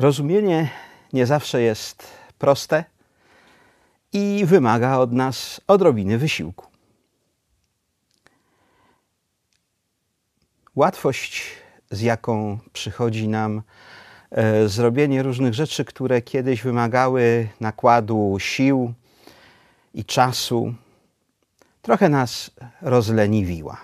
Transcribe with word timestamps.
Rozumienie 0.00 0.70
nie 1.12 1.26
zawsze 1.26 1.62
jest 1.62 2.06
proste 2.38 2.84
i 4.12 4.42
wymaga 4.46 4.98
od 4.98 5.12
nas 5.12 5.60
odrobiny 5.66 6.18
wysiłku. 6.18 6.66
Łatwość, 10.76 11.42
z 11.90 12.00
jaką 12.00 12.58
przychodzi 12.72 13.28
nam 13.28 13.62
e, 14.30 14.68
zrobienie 14.68 15.22
różnych 15.22 15.54
rzeczy, 15.54 15.84
które 15.84 16.22
kiedyś 16.22 16.62
wymagały 16.62 17.48
nakładu 17.60 18.36
sił 18.38 18.94
i 19.94 20.04
czasu, 20.04 20.74
trochę 21.82 22.08
nas 22.08 22.50
rozleniwiła. 22.82 23.76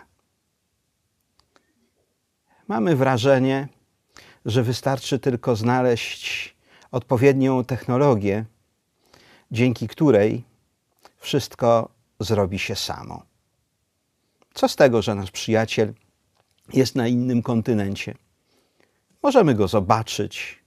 Mamy 2.69 2.97
wrażenie, 2.97 3.69
że 4.47 4.63
wystarczy 4.63 5.19
tylko 5.19 5.57
znaleźć 5.57 6.55
odpowiednią 6.93 7.65
technologię, 7.65 8.45
dzięki 9.51 9.89
której 9.89 10.45
wszystko 11.19 11.89
zrobi 12.21 12.59
się 12.59 12.77
samo. 12.77 13.23
Co 14.55 14.69
z 14.69 14.77
tego, 14.77 15.03
że 15.03 15.15
nasz 15.15 15.31
przyjaciel 15.31 15.95
jest 16.73 16.95
na 16.95 17.09
innym 17.09 17.43
kontynencie? 17.43 18.15
Możemy 19.23 19.55
go 19.55 19.69
zobaczyć, 19.69 20.63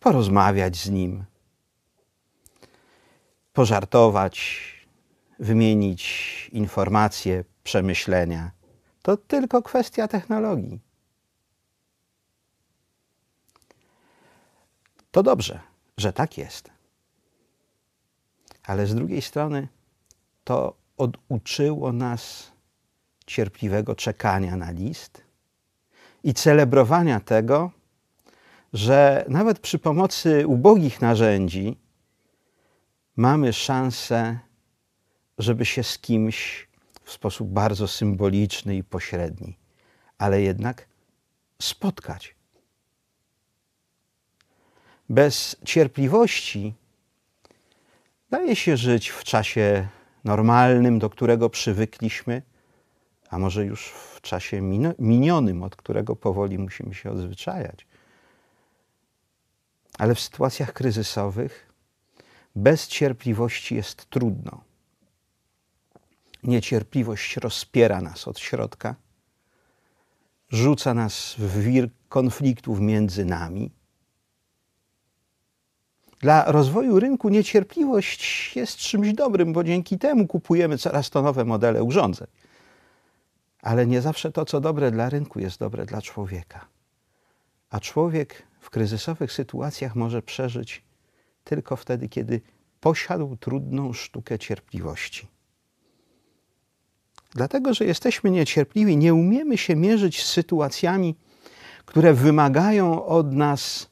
porozmawiać 0.00 0.76
z 0.76 0.90
nim, 0.90 1.24
pożartować, 3.52 4.60
wymienić 5.38 6.04
informacje, 6.52 7.44
przemyślenia. 7.62 8.50
To 9.02 9.16
tylko 9.16 9.62
kwestia 9.62 10.08
technologii. 10.08 10.89
To 15.10 15.22
dobrze, 15.22 15.60
że 15.96 16.12
tak 16.12 16.38
jest. 16.38 16.70
Ale 18.62 18.86
z 18.86 18.94
drugiej 18.94 19.22
strony 19.22 19.68
to 20.44 20.76
oduczyło 20.96 21.92
nas 21.92 22.52
cierpliwego 23.26 23.94
czekania 23.94 24.56
na 24.56 24.70
list 24.70 25.22
i 26.24 26.34
celebrowania 26.34 27.20
tego, 27.20 27.70
że 28.72 29.24
nawet 29.28 29.58
przy 29.58 29.78
pomocy 29.78 30.46
ubogich 30.46 31.00
narzędzi 31.00 31.76
mamy 33.16 33.52
szansę, 33.52 34.38
żeby 35.38 35.64
się 35.64 35.82
z 35.82 35.98
kimś 35.98 36.68
w 37.02 37.12
sposób 37.12 37.48
bardzo 37.48 37.88
symboliczny 37.88 38.76
i 38.76 38.84
pośredni, 38.84 39.56
ale 40.18 40.42
jednak 40.42 40.88
spotkać. 41.62 42.39
Bez 45.10 45.56
cierpliwości 45.64 46.74
daje 48.30 48.56
się 48.56 48.76
żyć 48.76 49.08
w 49.08 49.24
czasie 49.24 49.88
normalnym, 50.24 50.98
do 50.98 51.10
którego 51.10 51.50
przywykliśmy, 51.50 52.42
a 53.30 53.38
może 53.38 53.64
już 53.64 53.88
w 53.88 54.20
czasie 54.20 54.60
minionym, 54.98 55.62
od 55.62 55.76
którego 55.76 56.16
powoli 56.16 56.58
musimy 56.58 56.94
się 56.94 57.10
odzwyczajać. 57.10 57.86
Ale 59.98 60.14
w 60.14 60.20
sytuacjach 60.20 60.72
kryzysowych 60.72 61.72
bez 62.56 62.88
cierpliwości 62.88 63.74
jest 63.74 64.10
trudno. 64.10 64.64
Niecierpliwość 66.42 67.36
rozpiera 67.36 68.00
nas 68.00 68.28
od 68.28 68.38
środka, 68.38 68.94
rzuca 70.48 70.94
nas 70.94 71.34
w 71.38 71.60
wir 71.62 71.88
konfliktów 72.08 72.80
między 72.80 73.24
nami 73.24 73.79
dla 76.20 76.44
rozwoju 76.52 77.00
rynku 77.00 77.28
niecierpliwość 77.28 78.52
jest 78.56 78.76
czymś 78.76 79.12
dobrym, 79.12 79.52
bo 79.52 79.64
dzięki 79.64 79.98
temu 79.98 80.26
kupujemy 80.26 80.78
coraz 80.78 81.10
to 81.10 81.22
nowe 81.22 81.44
modele 81.44 81.82
urządzeń. 81.82 82.28
Ale 83.62 83.86
nie 83.86 84.00
zawsze 84.00 84.32
to, 84.32 84.44
co 84.44 84.60
dobre 84.60 84.90
dla 84.90 85.08
rynku, 85.08 85.40
jest 85.40 85.58
dobre 85.58 85.86
dla 85.86 86.02
człowieka. 86.02 86.66
A 87.70 87.80
człowiek 87.80 88.42
w 88.60 88.70
kryzysowych 88.70 89.32
sytuacjach 89.32 89.96
może 89.96 90.22
przeżyć 90.22 90.82
tylko 91.44 91.76
wtedy, 91.76 92.08
kiedy 92.08 92.40
posiadł 92.80 93.36
trudną 93.36 93.92
sztukę 93.92 94.38
cierpliwości. 94.38 95.26
Dlatego, 97.34 97.74
że 97.74 97.84
jesteśmy 97.84 98.30
niecierpliwi, 98.30 98.96
nie 98.96 99.14
umiemy 99.14 99.58
się 99.58 99.76
mierzyć 99.76 100.22
z 100.22 100.26
sytuacjami, 100.26 101.14
które 101.84 102.14
wymagają 102.14 103.06
od 103.06 103.32
nas 103.32 103.90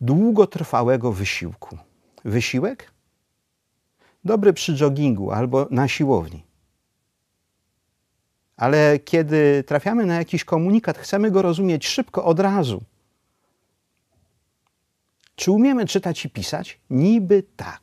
długotrwałego 0.00 1.12
wysiłku. 1.12 1.78
Wysiłek? 2.24 2.92
Dobry 4.24 4.52
przy 4.52 4.76
joggingu 4.76 5.30
albo 5.30 5.66
na 5.70 5.88
siłowni. 5.88 6.44
Ale 8.56 8.98
kiedy 8.98 9.64
trafiamy 9.66 10.06
na 10.06 10.14
jakiś 10.14 10.44
komunikat, 10.44 10.98
chcemy 10.98 11.30
go 11.30 11.42
rozumieć 11.42 11.86
szybko, 11.86 12.24
od 12.24 12.40
razu. 12.40 12.82
Czy 15.34 15.52
umiemy 15.52 15.86
czytać 15.86 16.24
i 16.24 16.30
pisać? 16.30 16.80
Niby 16.90 17.42
tak. 17.56 17.80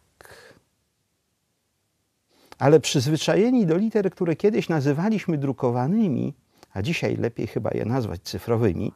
Ale 2.60 2.80
przyzwyczajeni 2.80 3.66
do 3.66 3.78
liter, 3.78 4.12
które 4.12 4.36
kiedyś 4.36 4.70
nazywaliśmy 4.70 5.38
drukowanymi, 5.38 6.34
a 6.74 6.82
dzisiaj 6.82 7.18
lepiej 7.18 7.48
chyba 7.48 7.70
je 7.74 7.86
nazwać 7.86 8.22
cyfrowymi, 8.22 8.92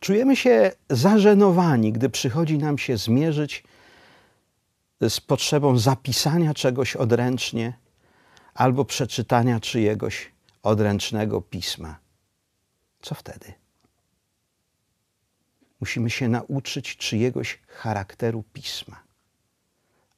Czujemy 0.00 0.36
się 0.36 0.72
zażenowani, 0.90 1.92
gdy 1.92 2.10
przychodzi 2.10 2.58
nam 2.58 2.78
się 2.78 2.96
zmierzyć 2.96 3.64
z 5.08 5.20
potrzebą 5.20 5.78
zapisania 5.78 6.54
czegoś 6.54 6.96
odręcznie 6.96 7.72
albo 8.54 8.84
przeczytania 8.84 9.60
czyjegoś 9.60 10.32
odręcznego 10.62 11.40
pisma. 11.40 11.98
Co 13.02 13.14
wtedy? 13.14 13.52
Musimy 15.80 16.10
się 16.10 16.28
nauczyć 16.28 16.96
czyjegoś 16.96 17.58
charakteru 17.66 18.44
pisma, 18.52 19.02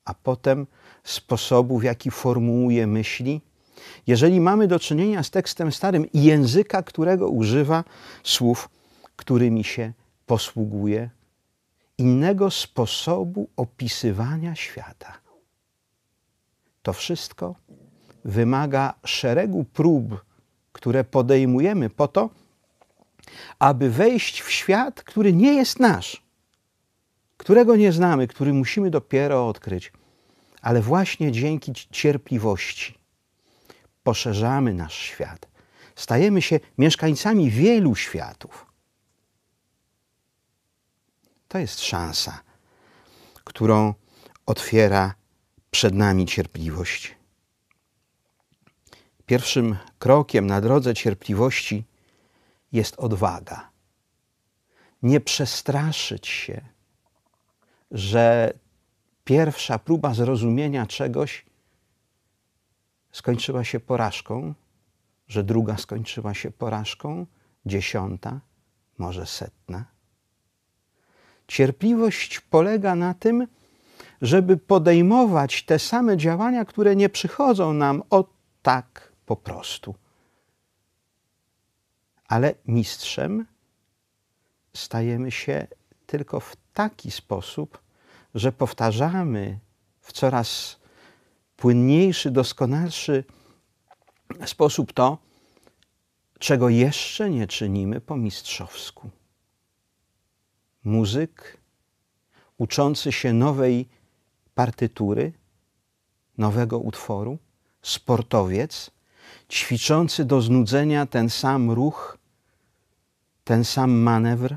a 0.05 0.15
potem 0.15 0.67
sposobu, 1.05 1.79
w 1.79 1.83
jaki 1.83 2.11
formułuje 2.11 2.87
myśli. 2.87 3.41
Jeżeli 4.07 4.41
mamy 4.41 4.69
do 4.69 4.79
czynienia 4.79 5.23
z 5.23 5.31
tekstem 5.31 5.73
starym 5.73 6.13
i 6.13 6.23
języka, 6.23 6.83
którego 6.83 7.29
używa 7.29 7.85
słów 8.25 8.69
którymi 9.21 9.65
się 9.65 9.93
posługuje, 10.27 11.11
innego 11.99 12.51
sposobu 12.51 13.49
opisywania 13.57 14.55
świata. 14.55 15.19
To 16.83 16.93
wszystko 16.93 17.55
wymaga 18.25 18.95
szeregu 19.05 19.65
prób, 19.65 20.25
które 20.73 21.05
podejmujemy 21.05 21.91
po 21.91 22.09
to, 22.09 22.31
aby 23.59 23.91
wejść 23.91 24.41
w 24.41 24.51
świat, 24.51 25.03
który 25.03 25.33
nie 25.33 25.55
jest 25.55 25.81
nasz, 25.81 26.23
którego 27.37 27.77
nie 27.77 27.93
znamy, 27.93 28.29
który 28.29 28.53
musimy 28.53 28.91
dopiero 28.91 29.49
odkryć, 29.49 29.93
ale 30.63 30.83
właśnie 30.83 31.33
dzięki 31.33 31.73
cierpliwości 31.75 32.95
poszerzamy 34.03 34.75
nasz 34.75 34.95
świat. 34.95 35.49
Stajemy 35.97 36.43
się 36.43 36.61
mieszkańcami 36.79 37.51
wielu 37.51 37.95
światów. 37.95 38.70
To 41.51 41.59
jest 41.59 41.81
szansa, 41.81 42.41
którą 43.45 43.95
otwiera 44.47 45.15
przed 45.71 45.95
nami 45.95 46.27
cierpliwość. 46.27 47.17
Pierwszym 49.27 49.77
krokiem 49.99 50.47
na 50.47 50.61
drodze 50.61 50.95
cierpliwości 50.95 51.85
jest 52.73 52.99
odwaga. 52.99 53.71
Nie 55.03 55.21
przestraszyć 55.21 56.29
się, 56.29 56.61
że 57.91 58.53
pierwsza 59.25 59.79
próba 59.79 60.15
zrozumienia 60.15 60.87
czegoś 60.87 61.47
skończyła 63.13 63.65
się 63.65 63.81
porażką, 63.81 64.55
że 65.29 65.45
druga 65.45 65.77
skończyła 65.77 66.35
się 66.35 66.51
porażką, 66.51 67.27
dziesiąta, 67.67 68.41
może 68.99 69.27
setna. 69.27 70.00
Cierpliwość 71.51 72.41
polega 72.41 72.95
na 72.95 73.15
tym, 73.15 73.47
żeby 74.23 74.57
podejmować 74.57 75.63
te 75.63 75.79
same 75.79 76.17
działania, 76.17 76.65
które 76.65 76.97
nie 76.97 77.09
przychodzą 77.09 77.73
nam 77.73 78.03
o 78.11 78.25
tak 78.63 79.13
po 79.27 79.37
prostu. 79.37 79.95
Ale 82.29 82.55
mistrzem 82.67 83.47
stajemy 84.75 85.31
się 85.31 85.67
tylko 86.07 86.41
w 86.41 86.57
taki 86.75 87.11
sposób, 87.11 87.79
że 88.35 88.53
powtarzamy 88.53 89.59
w 90.01 90.13
coraz 90.13 90.77
płynniejszy, 91.57 92.31
doskonalszy 92.31 93.25
sposób 94.47 94.93
to, 94.93 95.19
czego 96.39 96.69
jeszcze 96.69 97.31
nie 97.31 97.47
czynimy 97.47 98.01
po 98.01 98.17
mistrzowsku. 98.17 99.11
Muzyk 100.85 101.57
uczący 102.59 103.13
się 103.13 103.33
nowej 103.33 103.89
partytury, 104.55 105.33
nowego 106.39 106.79
utworu, 106.79 107.39
sportowiec 107.83 108.91
ćwiczący 109.51 110.25
do 110.25 110.43
znudzenia 110.43 111.07
ten 111.07 111.31
sam 111.31 111.71
ruch, 111.71 112.19
ten 113.45 113.65
sam 113.65 113.91
manewr. 113.91 114.57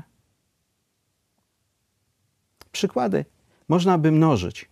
Przykłady 2.72 3.24
można 3.68 3.98
by 3.98 4.12
mnożyć, 4.12 4.68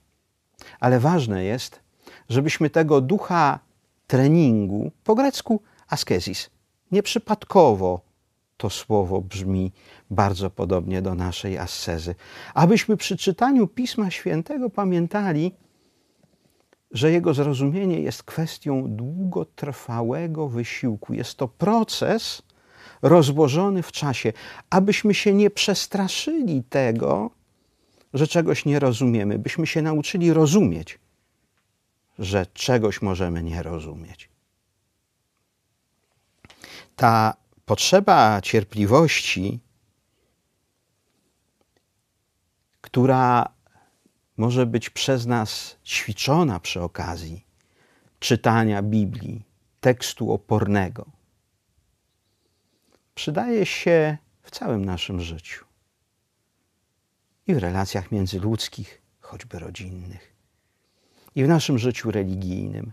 ale 0.81 1.01
ważne 1.01 1.45
jest, 1.45 1.81
żebyśmy 2.29 2.71
tego 2.71 3.01
ducha 3.01 3.59
treningu, 4.07 4.91
po 5.05 5.15
grecku 5.15 5.63
askezis, 5.89 6.51
nieprzypadkowo 6.93 8.01
to 8.63 8.71
słowo 8.71 9.21
brzmi 9.21 9.73
bardzo 10.11 10.51
podobnie 10.51 11.03
do 11.03 11.15
naszej 11.15 11.59
ascezy. 11.59 12.15
Abyśmy 12.55 12.97
przy 12.97 13.17
czytaniu 13.17 13.67
Pisma 13.67 14.11
Świętego 14.11 14.71
pamiętali, 14.71 15.53
że 16.91 17.13
jego 17.13 17.35
zrozumienie 17.35 18.01
jest 18.01 18.23
kwestią 18.23 18.85
długotrwałego 18.89 20.49
wysiłku. 20.49 21.15
Jest 21.15 21.35
to 21.35 21.49
proces 21.49 22.43
rozłożony 23.03 23.83
w 23.83 23.93
czasie, 23.93 24.33
abyśmy 24.71 25.15
się 25.15 25.35
nie 25.35 25.51
przestraszyli 25.51 26.63
tego, 26.63 27.31
że 28.15 28.27
czegoś 28.27 28.65
nie 28.65 28.79
rozumiemy, 28.79 29.39
byśmy 29.39 29.67
się 29.67 29.83
nauczyli 29.83 30.33
rozumieć, 30.33 30.99
że 32.19 32.47
czegoś 32.47 33.03
możemy 33.03 33.43
nie 33.43 33.63
rozumieć. 33.63 34.29
Ta 36.97 37.42
potrzeba 37.67 38.41
cierpliwości, 38.41 39.61
która 42.81 43.49
może 44.37 44.67
być 44.67 44.91
przez 44.91 45.27
nas 45.27 45.77
ćwiczona 45.85 46.61
przy 46.61 46.81
okazji 46.81 47.47
czytania 48.19 48.83
Biblii, 48.83 49.45
tekstu 49.81 50.33
opornego, 50.33 51.07
przydaje 53.15 53.67
się 53.67 54.19
w 54.43 54.51
całym 54.51 54.85
naszym 54.85 55.21
życiu 55.21 55.65
i 57.47 57.55
w 57.55 57.59
relacjach 57.59 58.13
międzyludzkich, 58.13 59.03
choćby 59.21 59.59
rodzinnych, 59.59 60.33
i 61.35 61.45
w 61.45 61.49
naszym 61.49 61.79
życiu 61.79 62.11
religijnym. 62.11 62.93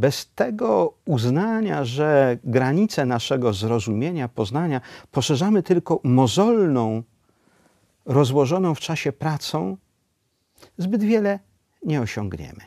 Bez 0.00 0.30
tego 0.34 0.94
uznania, 1.04 1.84
że 1.84 2.38
granice 2.44 3.06
naszego 3.06 3.52
zrozumienia, 3.52 4.28
poznania 4.28 4.80
poszerzamy 5.10 5.62
tylko 5.62 6.00
mozolną, 6.04 7.02
rozłożoną 8.04 8.74
w 8.74 8.80
czasie 8.80 9.12
pracą, 9.12 9.76
zbyt 10.78 11.02
wiele 11.02 11.38
nie 11.82 12.00
osiągniemy. 12.00 12.60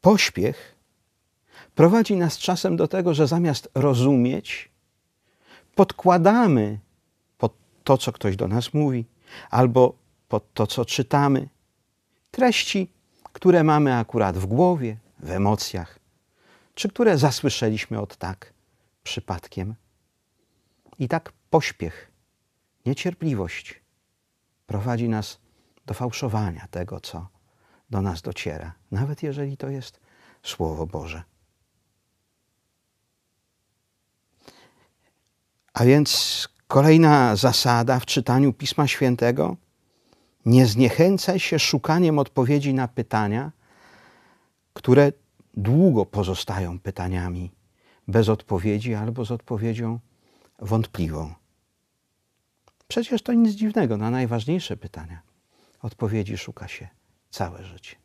Pośpiech 0.00 0.76
prowadzi 1.74 2.16
nas 2.16 2.38
czasem 2.38 2.76
do 2.76 2.88
tego, 2.88 3.14
że 3.14 3.26
zamiast 3.26 3.68
rozumieć, 3.74 4.70
podkładamy 5.74 6.78
pod 7.38 7.52
to, 7.84 7.98
co 7.98 8.12
ktoś 8.12 8.36
do 8.36 8.48
nas 8.48 8.74
mówi, 8.74 9.04
albo 9.50 9.94
pod 10.28 10.52
to, 10.54 10.66
co 10.66 10.84
czytamy, 10.84 11.48
treści, 12.30 12.95
które 13.36 13.64
mamy 13.64 13.94
akurat 13.94 14.38
w 14.38 14.46
głowie, 14.46 14.96
w 15.18 15.30
emocjach, 15.30 15.98
czy 16.74 16.88
które 16.88 17.18
zasłyszeliśmy 17.18 18.00
od 18.00 18.16
tak 18.16 18.52
przypadkiem. 19.02 19.74
I 20.98 21.08
tak 21.08 21.32
pośpiech, 21.50 22.10
niecierpliwość 22.86 23.80
prowadzi 24.66 25.08
nas 25.08 25.38
do 25.86 25.94
fałszowania 25.94 26.66
tego, 26.70 27.00
co 27.00 27.28
do 27.90 28.02
nas 28.02 28.22
dociera, 28.22 28.72
nawet 28.90 29.22
jeżeli 29.22 29.56
to 29.56 29.68
jest 29.68 30.00
Słowo 30.42 30.86
Boże. 30.86 31.22
A 35.74 35.84
więc 35.84 36.48
kolejna 36.68 37.36
zasada 37.36 38.00
w 38.00 38.06
czytaniu 38.06 38.52
Pisma 38.52 38.86
Świętego: 38.86 39.56
nie 40.46 40.66
zniechęcaj 40.66 41.40
się 41.40 41.58
szukaniem 41.58 42.18
odpowiedzi 42.18 42.74
na 42.74 42.88
pytania, 42.88 43.52
które 44.74 45.12
długo 45.54 46.06
pozostają 46.06 46.78
pytaniami 46.78 47.50
bez 48.08 48.28
odpowiedzi 48.28 48.94
albo 48.94 49.24
z 49.24 49.30
odpowiedzią 49.30 49.98
wątpliwą. 50.58 51.34
Przecież 52.88 53.22
to 53.22 53.32
nic 53.32 53.54
dziwnego 53.54 53.96
na 53.96 54.10
najważniejsze 54.10 54.76
pytania 54.76 55.20
odpowiedzi 55.82 56.38
szuka 56.38 56.68
się 56.68 56.88
całe 57.30 57.64
życie. 57.64 57.96